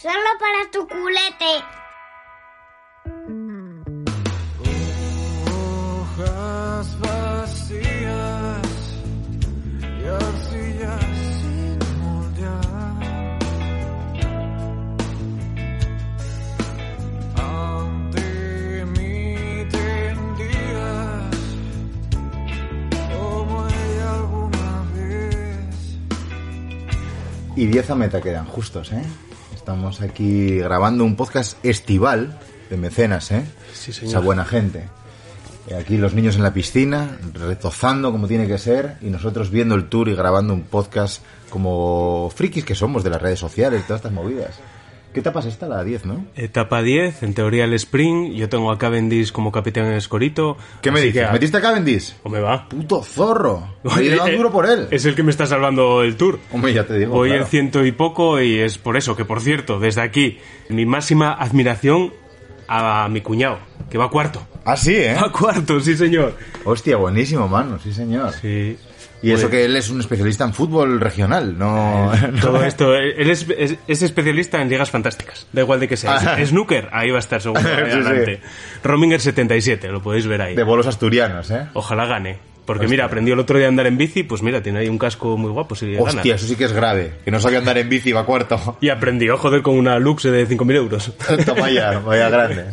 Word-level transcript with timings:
Solo 0.00 0.30
para 0.38 0.70
tu 0.70 0.86
culete. 0.86 1.64
Hojas 5.50 7.00
vacías 7.00 8.62
y 9.82 10.04
arcillas 10.06 11.04
sin 11.40 11.78
moldear. 12.00 13.00
Ante 17.34 18.84
mí 18.84 19.66
tendías 19.68 21.36
como 23.10 23.66
ella 23.66 24.14
alguna 24.14 24.84
vez. 24.94 25.98
Y 27.56 27.66
10 27.66 27.90
a 27.90 27.94
meta 27.96 28.20
quedan 28.20 28.46
justos, 28.46 28.92
¿eh? 28.92 29.02
Estamos 29.68 30.00
aquí 30.00 30.60
grabando 30.60 31.04
un 31.04 31.14
podcast 31.14 31.62
estival 31.62 32.38
de 32.70 32.78
mecenas, 32.78 33.30
¿eh? 33.32 33.44
Sí, 33.74 33.92
señor. 33.92 34.12
Esa 34.12 34.20
buena 34.20 34.46
gente. 34.46 34.88
Eh, 35.66 35.74
Aquí 35.74 35.98
los 35.98 36.14
niños 36.14 36.36
en 36.36 36.42
la 36.42 36.54
piscina, 36.54 37.18
retozando 37.34 38.10
como 38.10 38.26
tiene 38.26 38.46
que 38.46 38.56
ser, 38.56 38.96
y 39.02 39.10
nosotros 39.10 39.50
viendo 39.50 39.74
el 39.74 39.90
tour 39.90 40.08
y 40.08 40.14
grabando 40.14 40.54
un 40.54 40.62
podcast 40.62 41.22
como 41.50 42.32
frikis 42.34 42.64
que 42.64 42.74
somos 42.74 43.04
de 43.04 43.10
las 43.10 43.20
redes 43.20 43.40
sociales, 43.40 43.86
todas 43.86 43.98
estas 43.98 44.12
movidas. 44.12 44.58
¿Qué 45.18 45.22
etapa 45.22 45.40
es 45.40 45.46
esta? 45.46 45.66
La 45.66 45.82
10, 45.82 46.04
¿no? 46.04 46.26
Etapa 46.36 46.80
10, 46.80 47.24
en 47.24 47.34
teoría 47.34 47.64
el 47.64 47.72
sprint. 47.72 48.34
Yo 48.34 48.48
tengo 48.48 48.70
a 48.70 48.78
Cavendish 48.78 49.32
como 49.32 49.50
capitán 49.50 49.86
en 49.86 49.94
escorito. 49.94 50.56
¿Qué 50.80 50.92
me 50.92 51.00
dices? 51.00 51.26
que 51.26 51.32
¿Metiste 51.32 51.56
a 51.56 51.60
Cavendish? 51.60 52.14
¿O 52.22 52.28
me 52.28 52.38
va? 52.38 52.68
¡Puto 52.68 53.02
zorro! 53.02 53.74
Oye, 53.82 54.14
eh, 54.14 54.36
duro 54.36 54.52
por 54.52 54.66
él. 54.66 54.86
Es 54.92 55.06
el 55.06 55.16
que 55.16 55.24
me 55.24 55.32
está 55.32 55.44
salvando 55.44 56.04
el 56.04 56.16
tour. 56.16 56.38
Hombre, 56.52 56.72
ya 56.72 56.86
te 56.86 56.96
digo. 56.96 57.14
Voy 57.14 57.30
claro. 57.30 57.42
en 57.42 57.48
ciento 57.48 57.84
y 57.84 57.90
poco 57.90 58.40
y 58.40 58.60
es 58.60 58.78
por 58.78 58.96
eso 58.96 59.16
que, 59.16 59.24
por 59.24 59.40
cierto, 59.40 59.80
desde 59.80 60.02
aquí, 60.02 60.38
mi 60.68 60.86
máxima 60.86 61.32
admiración 61.32 62.12
a 62.68 63.08
mi 63.08 63.20
cuñado, 63.20 63.58
que 63.90 63.98
va 63.98 64.10
cuarto. 64.10 64.46
Ah, 64.64 64.76
sí, 64.76 64.94
¿eh? 64.94 65.16
Va 65.20 65.32
cuarto, 65.32 65.80
sí, 65.80 65.96
señor. 65.96 66.36
Hostia, 66.64 66.96
buenísimo, 66.96 67.48
mano, 67.48 67.80
sí, 67.82 67.92
señor. 67.92 68.34
Sí. 68.40 68.78
Y 69.22 69.32
eso 69.32 69.42
Pues, 69.48 69.50
que 69.50 69.64
él 69.64 69.74
es 69.76 69.90
un 69.90 69.98
especialista 70.00 70.44
en 70.44 70.54
fútbol 70.54 71.00
regional, 71.00 71.58
no... 71.58 72.12
Todo 72.40 72.62
esto, 72.64 72.94
él 72.94 73.28
es, 73.30 73.46
es- 73.56 73.76
es 73.88 74.02
especialista 74.02 74.62
en 74.62 74.68
ligas 74.68 74.90
fantásticas, 74.90 75.46
da 75.52 75.62
igual 75.62 75.80
de 75.80 75.88
que 75.88 75.96
sea. 75.96 76.14
Ah. 76.36 76.44
Snooker, 76.46 76.88
ahí 76.92 77.10
va 77.10 77.16
a 77.16 77.20
estar 77.20 77.40
seguro, 77.42 77.60
ahí 77.60 77.66
Sí, 77.86 77.90
sí. 77.90 77.96
adelante. 78.06 78.40
Rominger 78.84 79.20
77, 79.20 79.88
lo 79.88 80.00
podéis 80.02 80.26
ver 80.26 80.42
ahí. 80.42 80.54
De 80.54 80.62
bolos 80.62 80.86
asturianos, 80.86 81.50
¿eh? 81.50 81.66
Ojalá 81.74 82.06
gane. 82.06 82.38
Porque 82.64 82.84
Hostia. 82.84 82.90
mira, 82.96 83.04
aprendió 83.06 83.32
el 83.32 83.40
otro 83.40 83.56
día 83.56 83.66
a 83.66 83.70
andar 83.70 83.86
en 83.86 83.96
bici, 83.96 84.24
pues 84.24 84.42
mira, 84.42 84.62
tiene 84.62 84.80
ahí 84.80 84.88
un 84.90 84.98
casco 84.98 85.38
muy 85.38 85.50
guapo 85.50 85.74
si 85.74 85.90
gana. 85.94 86.04
Hostia, 86.04 86.34
eso 86.34 86.46
sí 86.46 86.54
que 86.54 86.64
es 86.64 86.72
grave. 86.74 87.14
Que 87.24 87.30
no 87.30 87.40
sabía 87.40 87.60
andar 87.60 87.78
en 87.78 87.88
bici, 87.88 88.12
va 88.12 88.26
cuarto. 88.26 88.76
Y 88.82 88.90
aprendió, 88.90 89.38
joder, 89.38 89.62
con 89.62 89.74
una 89.78 89.98
Lux 89.98 90.24
de 90.24 90.46
5.000 90.46 90.74
euros. 90.76 91.12
Toma 91.46 91.70
ya, 91.70 91.98
vaya 92.00 92.28
grande. 92.28 92.66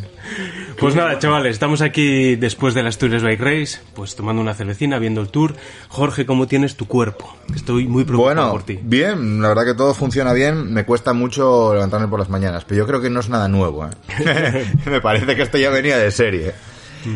Pues 0.79 0.93
nada, 0.93 1.17
chavales, 1.19 1.53
estamos 1.53 1.81
aquí 1.81 2.35
después 2.35 2.73
de 2.73 2.83
la 2.83 2.89
Asturias 2.89 3.23
Bike 3.23 3.39
Race, 3.39 3.79
pues 3.93 4.15
tomando 4.15 4.41
una 4.41 4.53
cervecina, 4.53 4.99
viendo 4.99 5.21
el 5.21 5.29
tour. 5.29 5.55
Jorge, 5.87 6.25
¿cómo 6.25 6.47
tienes 6.47 6.75
tu 6.75 6.85
cuerpo? 6.85 7.33
Estoy 7.55 7.87
muy 7.87 8.03
preocupado 8.03 8.35
Bueno, 8.35 8.51
por 8.51 8.63
ti. 8.63 8.77
bien, 8.83 9.41
la 9.41 9.47
verdad 9.49 9.65
que 9.65 9.73
todo 9.73 9.93
funciona 9.93 10.33
bien. 10.33 10.73
Me 10.73 10.85
cuesta 10.85 11.13
mucho 11.13 11.73
levantarme 11.73 12.07
por 12.09 12.19
las 12.19 12.29
mañanas, 12.29 12.65
pero 12.65 12.79
yo 12.79 12.87
creo 12.87 13.01
que 13.01 13.09
no 13.09 13.21
es 13.21 13.29
nada 13.29 13.47
nuevo. 13.47 13.87
¿eh? 13.87 14.65
Me 14.85 14.99
parece 15.01 15.35
que 15.35 15.43
esto 15.43 15.57
ya 15.57 15.69
venía 15.69 15.97
de 15.97 16.11
serie. 16.11 16.53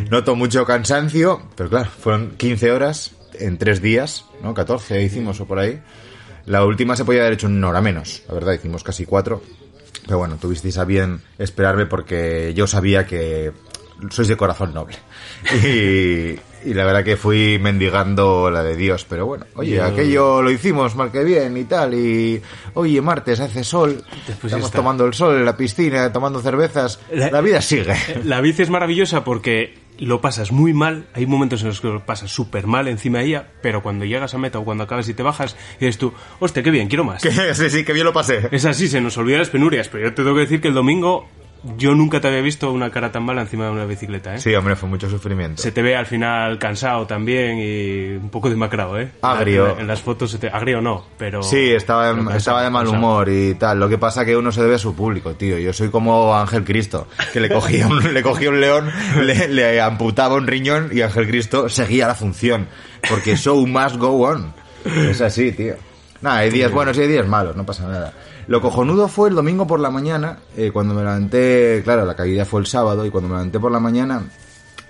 Noto 0.09 0.35
mucho 0.35 0.65
cansancio, 0.65 1.41
pero 1.55 1.69
claro, 1.69 1.89
fueron 1.89 2.31
15 2.37 2.71
horas 2.71 3.11
en 3.33 3.57
3 3.57 3.81
días, 3.81 4.25
¿no? 4.41 4.53
14 4.53 5.01
hicimos 5.03 5.39
o 5.41 5.45
por 5.45 5.59
ahí. 5.59 5.81
La 6.45 6.63
última 6.63 6.95
se 6.95 7.03
podía 7.05 7.21
haber 7.21 7.33
hecho 7.33 7.47
una 7.47 7.69
hora 7.69 7.81
menos, 7.81 8.23
la 8.27 8.35
verdad, 8.35 8.53
hicimos 8.53 8.83
casi 8.83 9.05
4. 9.05 9.41
Pero 10.09 10.17
bueno, 10.17 10.37
tuvisteis 10.41 10.75
a 10.79 10.85
bien 10.85 11.21
esperarme 11.37 11.85
porque 11.85 12.51
yo 12.55 12.65
sabía 12.65 13.05
que 13.05 13.51
sois 14.09 14.27
de 14.27 14.35
corazón 14.35 14.73
noble. 14.73 14.97
Y, 15.63 16.35
y 16.69 16.73
la 16.73 16.83
verdad 16.83 17.03
que 17.05 17.15
fui 17.15 17.57
mendigando 17.59 18.49
la 18.49 18.63
de 18.63 18.75
Dios. 18.75 19.05
Pero 19.07 19.25
bueno, 19.25 19.45
oye, 19.55 19.75
Yo- 19.75 19.85
aquello 19.85 20.41
lo 20.41 20.51
hicimos 20.51 20.95
mal 20.95 21.11
que 21.11 21.23
bien 21.23 21.55
y 21.55 21.63
tal. 21.65 21.93
Y 21.93 22.41
oye, 22.73 23.01
martes 23.01 23.39
hace 23.39 23.63
sol. 23.63 24.03
Estamos 24.27 24.65
está. 24.65 24.79
tomando 24.79 25.05
el 25.05 25.13
sol 25.13 25.35
en 25.37 25.45
la 25.45 25.55
piscina, 25.55 26.11
tomando 26.11 26.41
cervezas. 26.41 26.99
La- 27.13 27.29
La, 27.31 27.41
vida 27.41 27.61
sigue. 27.61 27.93
La 28.25 28.41
bici 28.41 28.63
es 28.63 28.69
maravillosa 28.69 29.23
porque 29.23 29.77
lo 30.05 30.21
pasas 30.21 30.51
muy 30.51 30.73
mal, 30.73 31.07
hay 31.13 31.25
momentos 31.25 31.61
en 31.61 31.67
los 31.69 31.81
que 31.81 31.87
lo 31.87 32.05
pasas 32.05 32.31
súper 32.31 32.67
mal 32.67 32.87
encima 32.87 33.19
de 33.19 33.25
ella, 33.25 33.47
pero 33.61 33.83
cuando 33.83 34.05
llegas 34.05 34.33
a 34.33 34.37
meta 34.37 34.59
o 34.59 34.65
cuando 34.65 34.83
acabas 34.83 35.09
y 35.09 35.13
te 35.13 35.23
bajas, 35.23 35.55
dices 35.79 35.97
tú, 35.97 36.13
hostia, 36.39 36.63
qué 36.63 36.71
bien, 36.71 36.87
quiero 36.87 37.03
más. 37.03 37.21
sí, 37.53 37.69
sí, 37.69 37.83
que 37.83 37.93
bien 37.93 38.05
lo 38.05 38.13
pasé. 38.13 38.47
Es 38.51 38.65
así, 38.65 38.87
se 38.87 39.01
nos 39.01 39.17
olvidan 39.17 39.39
las 39.39 39.49
penurias, 39.49 39.89
pero 39.89 40.05
yo 40.05 40.13
te 40.13 40.23
tengo 40.23 40.35
que 40.35 40.41
decir 40.41 40.61
que 40.61 40.69
el 40.69 40.73
domingo 40.73 41.27
yo 41.77 41.93
nunca 41.93 42.21
te 42.21 42.27
había 42.29 42.41
visto 42.41 42.71
una 42.71 42.89
cara 42.89 43.11
tan 43.11 43.23
mala 43.23 43.41
encima 43.41 43.65
de 43.65 43.71
una 43.71 43.85
bicicleta, 43.85 44.35
¿eh? 44.35 44.39
Sí, 44.39 44.55
hombre, 44.55 44.75
fue 44.75 44.87
mucho 44.87 45.09
sufrimiento. 45.09 45.61
Se 45.61 45.71
te 45.71 45.81
ve 45.81 45.95
al 45.95 46.05
final 46.05 46.57
cansado 46.57 47.05
también 47.05 47.57
y 47.59 48.15
un 48.15 48.29
poco 48.29 48.49
demacrado, 48.49 48.99
¿eh? 48.99 49.11
Agrio. 49.21 49.73
En, 49.73 49.81
en 49.81 49.87
las 49.87 50.01
fotos 50.01 50.31
se 50.31 50.37
te... 50.37 50.47
Agrio 50.47 50.81
no, 50.81 51.05
pero... 51.17 51.43
Sí, 51.43 51.71
estaba, 51.71 52.11
en- 52.11 52.29
estaba 52.31 52.63
de 52.63 52.69
mal 52.69 52.87
humor 52.87 53.27
y 53.29 53.55
tal. 53.55 53.79
Lo 53.79 53.89
que 53.89 53.97
pasa 53.97 54.23
que 54.25 54.37
uno 54.37 54.51
se 54.51 54.61
debe 54.61 54.75
a 54.75 54.79
su 54.79 54.95
público, 54.95 55.33
tío. 55.33 55.57
Yo 55.57 55.73
soy 55.73 55.89
como 55.89 56.35
Ángel 56.35 56.63
Cristo, 56.63 57.07
que 57.33 57.39
le 57.39 57.49
cogía 57.49 57.87
un, 57.87 58.13
le 58.13 58.21
cogía 58.23 58.49
un 58.49 58.61
león, 58.61 58.89
le, 59.21 59.47
le 59.49 59.81
amputaba 59.81 60.35
un 60.35 60.47
riñón 60.47 60.89
y 60.93 61.01
Ángel 61.01 61.27
Cristo 61.27 61.67
seguía 61.69 62.07
la 62.07 62.15
función. 62.15 62.67
Porque 63.09 63.35
show 63.35 63.65
must 63.67 63.97
go 63.97 64.27
on. 64.27 64.53
Es 64.85 65.19
así, 65.21 65.51
tío. 65.51 65.75
Nada, 66.21 66.37
hay 66.39 66.49
días 66.49 66.71
buenos 66.71 66.97
y 66.97 67.01
hay 67.01 67.07
días 67.07 67.27
malos, 67.27 67.55
no 67.55 67.65
pasa 67.65 67.87
nada. 67.87 68.13
Lo 68.47 68.61
cojonudo 68.61 69.07
fue 69.07 69.29
el 69.29 69.35
domingo 69.35 69.65
por 69.67 69.79
la 69.79 69.89
mañana, 69.89 70.39
eh, 70.57 70.71
cuando 70.73 70.93
me 70.93 71.01
levanté, 71.01 71.81
claro, 71.83 72.05
la 72.05 72.15
caída 72.15 72.45
fue 72.45 72.59
el 72.61 72.65
sábado 72.67 73.05
y 73.05 73.09
cuando 73.09 73.29
me 73.29 73.35
levanté 73.35 73.59
por 73.59 73.71
la 73.71 73.79
mañana, 73.79 74.23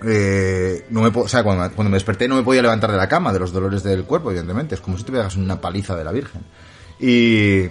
eh, 0.06 0.86
no 0.90 1.02
me 1.02 1.10
o 1.14 1.28
sea, 1.28 1.44
cuando, 1.44 1.64
me- 1.64 1.70
cuando 1.72 1.90
me 1.92 1.98
desperté 1.98 2.28
no 2.28 2.36
me 2.36 2.44
podía 2.44 2.62
levantar 2.62 2.92
de 2.92 2.98
la 2.98 3.08
cama, 3.10 3.34
de 3.34 3.40
los 3.40 3.52
dolores 3.52 3.84
del 3.84 4.06
cuerpo, 4.06 4.30
evidentemente. 4.32 4.76
Es 4.76 4.82
como 4.82 4.98
si 4.98 5.04
te 5.04 5.12
pegas 5.12 5.36
una 5.36 5.60
paliza 5.60 5.96
de 5.96 6.04
la 6.04 6.12
Virgen. 6.12 6.42
Y, 7.00 7.64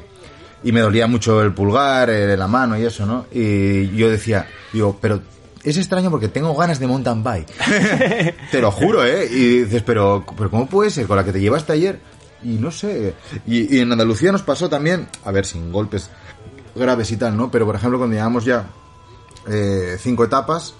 y 0.63 0.73
me 0.73 0.81
dolía 0.81 1.07
mucho 1.07 1.43
el 1.43 1.53
pulgar, 1.55 2.11
eh, 2.11 2.37
la 2.37 2.47
mano 2.49 2.79
y 2.79 2.85
eso, 2.85 3.07
¿no? 3.07 3.27
Y 3.33 3.89
yo 3.97 4.11
decía, 4.11 4.47
digo, 4.73 4.99
pero 5.01 5.21
es 5.65 5.77
extraño 5.79 6.11
porque 6.11 6.29
tengo 6.29 6.55
ganas 6.55 6.79
de 6.79 6.87
mountain 6.87 7.23
bike. 7.25 7.49
te 8.51 8.61
lo 8.61 8.71
juro, 8.71 9.05
¿eh? 9.05 9.27
Y 9.31 9.61
dices, 9.61 9.83
pero, 9.83 10.25
pero 10.37 10.51
¿cómo 10.51 10.67
puede 10.69 10.91
ser? 10.91 11.07
Con 11.07 11.17
la 11.17 11.25
que 11.25 11.33
te 11.33 11.41
llevaste 11.41 11.73
ayer. 11.73 11.99
Y 12.45 12.51
no 12.51 12.71
sé. 12.71 13.15
Y, 13.47 13.77
y 13.77 13.81
en 13.81 13.93
Andalucía 13.93 14.33
nos 14.33 14.43
pasó 14.43 14.69
también, 14.69 15.09
a 15.25 15.33
ver, 15.33 15.45
sin 15.45 15.73
golpes 15.73 16.11
graves 16.75 17.11
y 17.11 17.17
tal, 17.17 17.37
¿no? 17.37 17.51
Pero 17.51 17.67
por 17.67 17.75
ejemplo, 17.75 17.99
cuando 17.99 18.17
llevamos 18.17 18.45
ya 18.45 18.67
eh, 19.49 19.97
cinco 19.99 20.25
etapas 20.25 20.75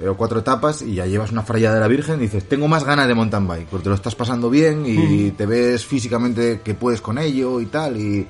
eh, 0.00 0.08
o 0.08 0.16
cuatro 0.16 0.40
etapas 0.40 0.82
y 0.82 0.94
ya 0.94 1.06
llevas 1.06 1.32
una 1.32 1.42
fraya 1.42 1.72
de 1.72 1.80
la 1.80 1.88
Virgen 1.88 2.16
y 2.16 2.22
dices, 2.22 2.48
tengo 2.48 2.68
más 2.68 2.84
ganas 2.84 3.08
de 3.08 3.14
mountain 3.14 3.46
bike, 3.46 3.68
porque 3.68 3.84
te 3.84 3.88
lo 3.88 3.94
estás 3.94 4.14
pasando 4.14 4.48
bien 4.50 4.84
y 4.86 5.30
te 5.32 5.46
ves 5.46 5.84
físicamente 5.84 6.60
que 6.62 6.74
puedes 6.74 7.00
con 7.00 7.18
ello 7.18 7.60
y 7.60 7.66
tal 7.66 7.96
y... 7.96 8.26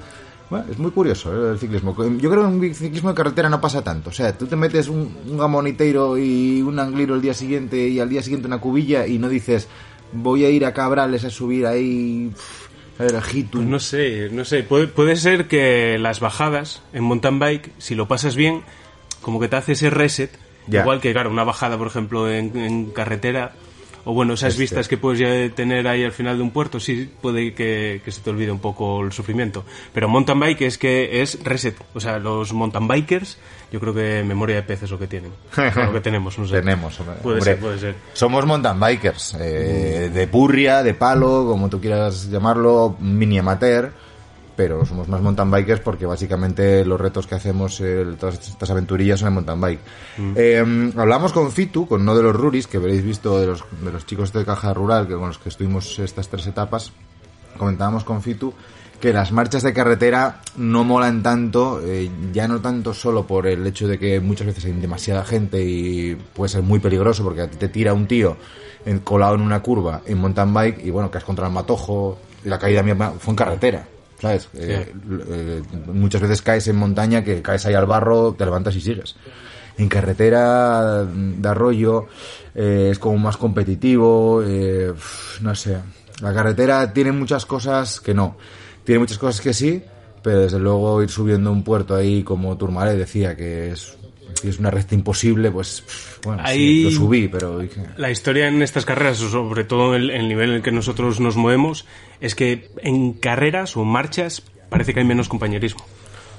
Bueno, 0.51 0.67
es 0.71 0.79
muy 0.79 0.91
curioso 0.91 1.33
¿eh, 1.33 1.53
el 1.53 1.59
ciclismo. 1.59 1.97
Yo 1.97 2.29
creo 2.29 2.43
que 2.43 2.49
en 2.49 2.61
un 2.61 2.75
ciclismo 2.75 3.09
de 3.09 3.15
carretera 3.15 3.49
no 3.49 3.59
pasa 3.59 3.83
tanto. 3.83 4.11
O 4.11 4.13
sea, 4.13 4.37
tú 4.37 4.47
te 4.47 4.55
metes 4.55 4.87
un, 4.89 5.17
un 5.27 5.39
gamoniteiro 5.39 6.19
y 6.19 6.61
un 6.61 6.79
angliro 6.79 7.15
el 7.15 7.23
día 7.23 7.33
siguiente 7.33 7.89
y 7.89 7.99
al 8.01 8.11
día 8.11 8.23
siguiente 8.23 8.49
una 8.49 8.61
cubilla 8.61 9.07
y 9.07 9.19
no 9.19 9.31
dices, 9.31 9.67
voy 10.13 10.45
a 10.45 10.51
ir 10.51 10.67
a 10.67 10.75
Cabrales 10.75 11.25
a 11.25 11.31
subir 11.31 11.67
ahí... 11.67 12.31
Pues 13.59 13.67
no 13.67 13.81
sé, 13.81 14.29
no 14.31 14.45
sé. 14.45 14.63
Puede, 14.63 14.87
puede 14.87 15.17
ser 15.17 15.49
que 15.49 15.99
las 15.99 16.21
bajadas 16.21 16.83
en 16.93 17.05
mountain 17.05 17.39
bike, 17.39 17.71
si 17.79 17.95
lo 17.95 18.09
pasas 18.09 18.37
bien, 18.37 18.63
como 19.21 19.41
que 19.41 19.49
te 19.49 19.57
hace 19.57 19.73
ese 19.73 19.91
reset. 19.91 20.31
Ya. 20.67 20.83
Igual 20.83 21.01
que, 21.01 21.13
claro, 21.13 21.31
una 21.31 21.45
bajada, 21.45 21.77
por 21.77 21.89
ejemplo, 21.89 22.31
en, 22.31 22.57
en 22.57 22.87
carretera, 22.91 23.53
o 24.05 24.13
bueno, 24.15 24.35
esas 24.35 24.51
Este. 24.51 24.61
vistas 24.63 24.89
que 24.89 24.97
puedes 24.97 25.19
ya 25.21 25.55
tener 25.55 25.87
ahí 25.87 26.03
al 26.05 26.13
final 26.13 26.37
de 26.37 26.43
un 26.43 26.51
puerto, 26.51 26.81
sí 26.81 27.11
puede 27.21 27.55
que, 27.55 28.01
que 28.05 28.11
se 28.13 28.21
te 28.21 28.31
olvide 28.31 28.51
un 28.51 28.59
poco 28.59 29.03
el 29.03 29.13
sufrimiento. 29.13 29.65
Pero 29.93 30.09
mountain 30.09 30.39
bike 30.41 30.63
es 30.63 30.79
que 30.79 31.23
es 31.23 31.43
reset. 31.45 31.77
O 31.95 32.01
sea, 32.01 32.19
los 32.19 32.53
mountain 32.53 32.89
bikers, 32.89 33.39
yo 33.71 33.81
creo 33.81 33.95
que 33.95 34.23
memoria 34.27 34.57
de 34.57 34.63
pez 34.63 34.83
es 34.83 34.91
lo 34.91 34.99
que 34.99 35.07
tienen. 35.07 35.31
Lo 35.77 35.93
que 35.93 36.01
tenemos, 36.01 36.39
no 36.39 36.47
sé. 36.47 36.61
Tenemos, 36.61 36.99
hombre. 37.01 37.17
Puede 37.23 37.39
Hombre, 37.39 37.53
ser, 37.53 37.61
puede 37.61 37.79
ser. 37.79 37.95
Somos 38.13 38.45
mountain 38.47 38.79
bikers, 38.81 39.37
eh, 39.41 40.11
de 40.13 40.27
purria, 40.27 40.83
de 40.83 40.95
palo, 40.95 41.47
como 41.47 41.69
tú 41.69 41.81
quieras 41.81 42.29
llamarlo, 42.31 42.97
mini 43.01 43.39
amateur, 43.39 43.93
pero 44.57 44.85
somos 44.85 45.09
más 45.09 45.21
mountain 45.21 45.51
bikers 45.51 45.81
porque 45.81 46.07
básicamente 46.07 46.85
los 46.85 47.01
retos 47.01 47.27
que 47.27 47.35
hacemos, 47.35 47.81
eh, 47.81 48.05
todas 48.19 48.35
estas 48.49 48.71
aventurillas 48.71 49.21
son 49.21 49.29
en 49.29 49.35
mountain 49.35 49.61
bike. 49.61 49.81
Eh, 50.37 50.93
hablamos 50.97 51.33
con 51.33 51.51
Fitu, 51.53 51.87
con 51.87 52.03
uno 52.03 52.15
de 52.15 52.23
los 52.23 52.35
Ruris, 52.37 52.67
que 52.67 52.77
habréis 52.77 53.03
visto 53.05 53.39
de 53.41 53.47
los, 53.47 53.65
de 53.83 53.93
los 53.93 54.05
chicos 54.07 54.33
de 54.33 54.45
Caja 54.45 54.73
Rural, 54.75 55.07
que 55.09 55.15
con 55.15 55.29
los 55.29 55.39
que 55.39 55.49
estuvimos 55.49 55.99
estas 55.99 56.29
tres 56.29 56.47
etapas, 56.47 56.93
comentábamos 57.59 58.05
con 58.05 58.23
Fitu 58.23 58.53
que 59.01 59.13
las 59.13 59.33
marchas 59.33 59.65
de 59.65 59.73
carretera 59.73 60.41
no 60.57 60.85
molan 60.85 61.25
tanto, 61.25 61.81
eh, 61.85 62.09
ya 62.33 62.47
no 62.47 62.61
tanto 62.61 62.95
solo 62.95 63.27
por 63.27 63.49
el 63.49 63.67
hecho 63.67 63.89
de 63.89 63.99
que 63.99 64.21
muchas 64.21 64.47
veces 64.47 64.65
hay 64.67 64.73
demasiada 64.75 65.25
gente 65.25 65.61
y 65.65 66.15
puede 66.15 66.51
ser 66.51 66.63
muy 66.63 66.79
peligroso 66.79 67.25
porque 67.25 67.41
a 67.41 67.51
ti 67.51 67.57
te 67.57 67.69
tira 67.69 67.95
un 67.95 68.07
tío 68.07 68.37
en- 68.87 69.01
colado 69.01 69.35
en 69.35 69.41
una 69.41 69.61
curva 69.61 70.03
en 70.07 70.19
mountain 70.19 70.55
bike 70.55 70.85
y 70.87 70.91
bueno, 70.91 71.11
caes 71.11 71.25
contra 71.25 71.49
el 71.49 71.53
matojo 71.53 72.17
la 72.45 72.61
caída 72.61 72.85
mía 72.85 72.95
fue 73.19 73.33
en 73.33 73.37
carretera. 73.37 73.89
¿Sabes? 74.23 74.49
Eh, 74.55 74.95
eh, 75.31 75.63
muchas 75.87 76.21
veces 76.21 76.43
caes 76.43 76.69
en 76.69 76.77
montaña 76.77 77.25
que 77.25 77.43
caes 77.43 77.67
ahí 77.67 77.75
al 77.75 77.87
barro, 77.87 78.35
te 78.35 78.45
levantas 78.45 78.77
y 78.77 78.81
sigues. 78.81 79.17
En 79.79 79.89
carretera 79.89 81.05
de 81.05 81.49
arroyo 81.49 82.07
eh, 82.55 82.91
es 82.93 83.01
como 83.01 83.19
más 83.19 83.37
competitivo, 83.37 84.45
eh, 84.47 84.93
no 85.41 85.55
sé. 85.57 85.77
La 86.21 86.33
carretera 86.33 86.93
tiene 86.93 87.11
muchas 87.11 87.47
cosas 87.47 87.99
que 87.99 88.15
no. 88.15 88.37
Tiene 88.85 89.01
muchas 89.01 89.19
cosas 89.19 89.41
que 89.41 89.53
sí, 89.53 89.83
pero 90.23 90.43
desde 90.43 90.61
luego 90.61 91.03
ir 91.03 91.11
subiendo 91.11 91.51
un 91.51 91.65
puerto 91.65 91.97
ahí 91.97 92.23
como 92.23 92.57
Tourmalet 92.57 92.97
decía 92.97 93.35
que 93.35 93.73
es, 93.73 93.97
que 94.41 94.49
es 94.49 94.59
una 94.59 94.71
recta 94.71 94.95
imposible, 94.95 95.51
pues 95.51 95.83
bueno, 96.25 96.43
sí, 96.47 96.51
Ahí- 96.53 96.83
lo 96.85 96.91
subí, 96.91 97.29
pero 97.29 97.59
dije, 97.59 97.83
La 97.97 98.11
historia 98.11 98.49
en 98.49 98.63
estas 98.63 98.85
carreras, 98.85 99.19
sobre 99.19 99.65
todo 99.65 99.95
el, 99.97 100.11
el 100.11 100.29
nivel 100.29 100.51
en 100.51 100.57
el 100.57 100.63
que 100.63 100.73
nosotros 100.73 101.21
nos 101.21 101.37
movemos, 101.37 101.87
es 102.21 102.35
que 102.35 102.71
en 102.83 103.13
carreras 103.13 103.77
o 103.77 103.85
marchas 103.85 104.43
parece 104.69 104.95
que 104.95 105.01
hay 105.01 105.07
menos 105.07 105.29
compañerismo. 105.29 105.85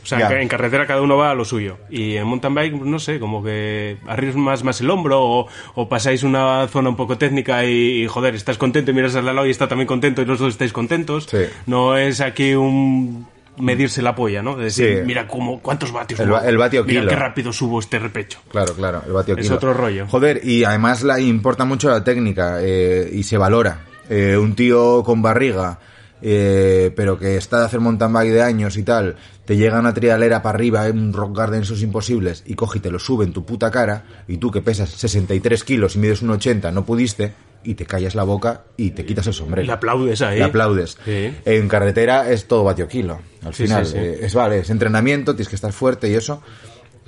O 0.02 0.06
sea, 0.06 0.42
en 0.42 0.50
carretera 0.50 0.86
cada 0.86 1.02
uno 1.02 1.16
va 1.16 1.32
a 1.32 1.34
lo 1.34 1.46
suyo. 1.46 1.78
Y 1.90 2.18
en 2.18 2.28
mountain 2.28 2.54
bike, 2.54 2.74
no 2.74 3.00
sé, 3.00 3.20
como 3.22 3.42
que 3.42 3.96
arriesgas 4.06 4.62
más 4.66 4.82
el 4.82 4.90
hombro 4.90 5.22
o, 5.24 5.48
o 5.76 5.88
pasáis 5.88 6.24
una 6.24 6.68
zona 6.68 6.90
un 6.90 6.98
poco 6.98 7.18
técnica 7.18 7.64
y, 7.64 8.04
y, 8.04 8.08
joder, 8.08 8.36
estás 8.36 8.58
contento 8.58 8.92
y 8.92 8.94
miras 8.94 9.16
al 9.16 9.26
lado 9.26 9.48
y 9.48 9.52
está 9.52 9.70
también 9.70 9.88
contento 9.88 10.22
y 10.22 10.26
los 10.26 10.40
dos 10.40 10.50
estáis 10.50 10.74
contentos. 10.74 11.28
Sí. 11.32 11.38
No 11.68 11.96
es 11.96 12.20
aquí 12.20 12.54
un 12.54 13.26
medirse 13.58 14.02
la 14.02 14.16
polla, 14.16 14.42
¿no? 14.42 14.56
De 14.56 14.66
decir, 14.66 14.98
Sí. 15.00 15.06
mira 15.06 15.28
cómo, 15.28 15.60
cuántos 15.62 15.92
vatios 15.92 16.20
El 16.20 16.32
el 16.46 16.58
vatio 16.58 16.84
Mira 16.84 17.02
kilo. 17.02 17.10
qué 17.12 17.16
rápido 17.16 17.54
subo 17.54 17.80
este 17.80 18.00
repecho. 18.00 18.40
Claro, 18.50 18.74
claro, 18.74 19.04
el 19.06 19.14
vatio 19.14 19.36
Es 19.38 19.44
kilo. 19.46 19.56
otro 19.56 19.74
rollo. 19.74 20.08
Joder, 20.08 20.42
y 20.44 20.64
además 20.64 21.04
la 21.04 21.20
importa 21.20 21.66
mucho 21.66 21.90
la 21.90 22.04
técnica 22.04 22.58
eh, 22.62 23.10
y 23.14 23.24
se 23.24 23.38
valora. 23.38 23.82
Eh, 24.10 24.36
un 24.38 24.56
tío 24.56 25.04
con 25.04 25.22
barriga, 25.22 25.80
eh, 26.22 26.92
pero 26.96 27.18
que 27.20 27.38
está 27.38 27.60
de 27.60 27.66
hacer 27.66 27.80
mountain 27.80 28.12
bike 28.14 28.32
de 28.32 28.42
años 28.42 28.78
y 28.78 28.84
tal, 28.84 29.16
te 29.46 29.56
llega 29.58 29.80
una 29.80 29.94
trialera 29.94 30.42
para 30.42 30.56
arriba, 30.58 30.88
en 30.88 30.98
un 31.00 31.14
rock 31.14 31.38
garden 31.38 31.64
esos 31.64 31.82
imposibles, 31.82 32.44
y 32.46 32.56
coge 32.56 32.80
y 32.80 32.82
te 32.82 32.92
lo 32.92 33.00
sube 33.00 33.26
en 33.26 33.34
tu 33.34 33.46
puta 33.46 33.70
cara, 33.72 34.04
y 34.28 34.38
tú 34.38 34.50
que 34.52 34.62
pesas 34.62 34.90
63 34.90 35.64
kilos 35.64 35.96
y 35.96 36.00
mides 36.00 36.22
un 36.22 36.30
80, 36.32 36.72
no 36.72 36.86
pudiste, 36.86 37.34
y 37.64 37.76
te 37.76 37.86
callas 37.86 38.16
la 38.16 38.24
boca 38.24 38.64
y 38.78 38.92
te 38.92 39.06
quitas 39.06 39.28
el 39.28 39.34
sombrero. 39.34 39.64
Y 39.64 39.68
le 39.68 39.74
aplaudes 39.74 40.22
ahí. 40.22 40.38
Le 40.40 40.46
aplaudes. 40.46 40.98
Sí. 41.06 41.34
En 41.46 41.68
carretera 41.68 42.30
es 42.30 42.48
todo 42.48 42.64
vatio 42.64 42.88
kilo. 42.88 43.20
Al 43.46 43.54
Sí, 43.54 43.64
final, 43.64 43.86
sí, 43.86 43.94
sí. 43.94 43.98
eh, 44.00 44.20
es 44.24 44.34
vale, 44.34 44.60
es 44.60 44.70
entrenamiento, 44.70 45.36
tienes 45.36 45.50
que 45.50 45.56
estar 45.56 45.72
fuerte 45.74 46.10
y 46.10 46.14
eso, 46.16 46.42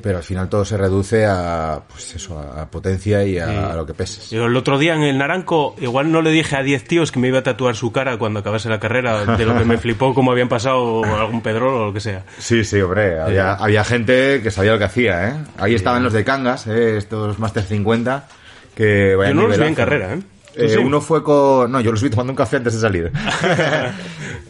pero 0.02 0.18
al 0.18 0.24
final 0.24 0.50
todo 0.50 0.66
se 0.66 0.75
reduce 0.78 1.25
a, 1.25 1.81
pues 1.88 2.13
eso, 2.16 2.38
a 2.40 2.69
potencia 2.69 3.24
y 3.24 3.40
a, 3.40 3.72
a 3.72 3.75
lo 3.75 3.86
que 3.86 3.94
peses. 3.94 4.30
Yo 4.30 4.46
el 4.46 4.56
otro 4.56 4.78
día 4.78 4.94
en 4.94 5.02
el 5.04 5.18
Naranco, 5.18 5.75
igual 5.80 6.12
no 6.12 6.22
le 6.22 6.31
dije 6.31 6.58
a 6.58 6.62
10 6.63 6.84
tíos 6.84 7.12
que 7.12 7.19
me 7.19 7.30
iba 7.30 7.40
a 7.40 7.44
tatuar 7.44 7.75
su 7.75 7.92
cara 7.94 8.18
cuando 8.18 8.42
acabase 8.42 8.68
la 8.69 8.80
carrera, 8.80 9.38
de 9.38 9.46
lo 9.46 9.58
que 9.58 9.66
me 9.66 9.78
flipó 9.80 10.13
cómo 10.13 10.31
habían 10.31 10.50
pasado 10.50 11.04
algún 11.06 11.42
pedrol 11.42 11.74
o 11.74 11.86
lo 11.88 11.94
que 11.94 12.01
sea. 12.01 12.25
Sí, 12.38 12.63
sí, 12.66 12.80
hombre, 12.81 13.19
había, 13.19 13.54
había 13.54 13.84
gente 13.86 14.42
que 14.44 14.51
sabía 14.51 14.74
lo 14.74 14.78
que 14.78 14.84
hacía, 14.84 15.30
¿eh? 15.30 15.34
Ahí 15.58 15.74
estaban 15.74 16.04
los 16.04 16.13
de 16.13 16.24
Cangas, 16.25 16.68
¿eh? 16.68 16.98
Estos 16.98 17.40
Master 17.40 17.63
50, 17.63 18.28
que 18.75 19.16
Yo 19.18 19.34
no 19.34 19.48
los 19.48 19.58
vi 19.58 19.66
en 19.66 19.75
carrera, 19.75 20.13
¿eh? 20.13 20.19
¿Tú 20.56 20.62
Eh, 20.63 20.69
sí? 20.69 20.78
Uno 20.78 21.02
fue 21.02 21.22
con... 21.24 21.72
No, 21.72 21.81
yo 21.81 21.92
los 21.92 22.02
vi 22.02 22.10
tomando 22.10 22.31
un 22.31 22.38
café 22.38 22.57
antes 22.57 22.74
de 22.74 22.80
salir. 22.80 23.12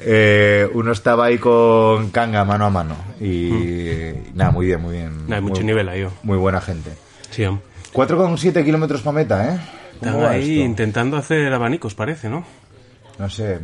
Eh, 0.08 0.70
uno 0.74 0.92
estaba 0.92 1.26
ahí 1.26 1.38
con 1.40 2.12
Kanga 2.12 2.44
mano 2.46 2.66
a 2.66 2.70
mano. 2.70 2.96
Y 3.20 4.12
nada, 4.36 4.52
muy 4.52 4.68
bien, 4.68 4.82
muy 4.82 4.94
bien. 4.98 5.26
Mm. 5.28 5.34
Hay 5.34 5.42
mucho 5.42 5.56
Muy- 5.62 5.64
nivel 5.66 5.90
ahí, 5.90 6.02
yo. 6.02 6.12
Muy 6.22 6.38
buena 6.38 6.62
gente. 6.62 6.92
Sí, 7.32 7.44
hombre. 7.44 7.66
4,7 7.94 8.64
kilómetros 8.64 9.02
para 9.02 9.16
meta, 9.16 9.56
¿eh? 9.56 9.60
¿Cómo 10.00 10.12
Están 10.18 10.32
ahí 10.32 10.52
esto? 10.60 10.66
intentando 10.66 11.18
hacer 11.18 11.52
abanicos, 11.52 11.96
parece, 11.96 12.30
¿no? 12.30 12.46
No 13.18 13.30
sé. 13.30 13.58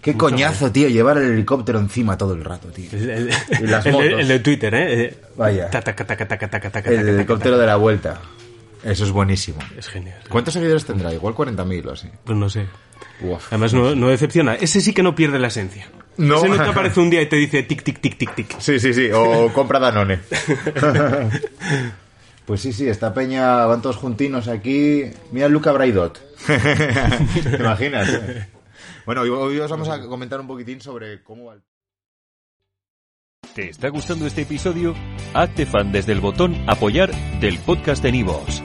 Qué 0.00 0.16
coñazo, 0.16 0.70
tío, 0.70 0.88
llevar 0.88 1.18
el 1.18 1.32
helicóptero 1.32 1.78
encima 1.80 2.16
todo 2.16 2.34
el 2.34 2.44
rato, 2.44 2.68
tío. 2.68 2.88
El, 2.92 3.10
el- 3.10 3.30
Y 3.60 3.66
las 3.66 3.84
el 3.86 3.92
de, 3.92 3.98
motos. 3.98 4.20
el 4.20 4.28
de 4.28 4.38
Twitter, 4.38 4.74
¿eh? 4.74 5.18
Vaya. 5.36 5.70
El 6.84 7.08
helicóptero 7.08 7.58
de 7.58 7.66
la 7.66 7.76
vuelta. 7.76 8.20
Eso 8.84 9.04
es 9.04 9.10
buenísimo. 9.10 9.58
Es 9.76 9.88
genial. 9.88 10.18
¿Cuántos 10.28 10.54
seguidores 10.54 10.84
tendrá? 10.84 11.12
Igual 11.12 11.34
40.000 11.34 11.86
o 11.86 11.92
así. 11.92 12.08
Pues 12.24 12.38
no 12.38 12.48
sé. 12.48 12.66
Uf. 13.22 13.46
Además 13.48 13.74
no, 13.74 13.94
no 13.94 14.08
decepciona. 14.08 14.54
Ese 14.54 14.80
sí 14.80 14.92
que 14.92 15.02
no 15.02 15.14
pierde 15.14 15.38
la 15.38 15.48
esencia. 15.48 15.88
No. 16.16 16.38
Ese 16.38 16.48
no 16.48 16.56
te 16.56 16.68
aparece 16.70 17.00
un 17.00 17.10
día 17.10 17.22
y 17.22 17.26
te 17.26 17.36
dice 17.36 17.62
tic, 17.62 17.82
tic, 17.82 18.00
tic, 18.00 18.16
tic, 18.18 18.34
tic. 18.34 18.58
Sí, 18.58 18.78
sí, 18.80 18.92
sí. 18.94 19.10
O 19.12 19.52
compra 19.54 19.78
Danone. 19.78 20.20
Pues 22.46 22.62
sí, 22.62 22.72
sí, 22.72 22.88
esta 22.88 23.14
peña 23.14 23.64
van 23.66 23.80
todos 23.80 23.96
juntinos 23.96 24.48
aquí. 24.48 25.04
Mira 25.30 25.46
Luca 25.48 25.70
Braidot. 25.70 26.18
¿Te 26.46 27.56
imaginas? 27.60 28.08
eh? 28.08 28.48
Bueno, 29.06 29.20
hoy, 29.20 29.28
hoy 29.30 29.58
os 29.60 29.70
vamos 29.70 29.88
a 29.88 30.00
comentar 30.00 30.40
un 30.40 30.48
poquitín 30.48 30.80
sobre 30.80 31.22
cómo 31.22 31.44
va 31.44 31.54
el... 31.54 31.62
¿Te 33.54 33.68
está 33.70 33.88
gustando 33.90 34.26
este 34.26 34.42
episodio? 34.42 34.96
Hazte 35.32 35.64
fan 35.64 35.92
desde 35.92 36.10
el 36.10 36.20
botón 36.20 36.56
Apoyar 36.68 37.12
del 37.40 37.56
podcast 37.60 38.02
de 38.02 38.10
Nivos. 38.10 38.64